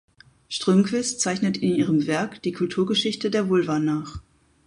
[0.49, 4.19] Strömquist zeichnet in ihrem Werk die Kulturgeschichte der Vulva nach.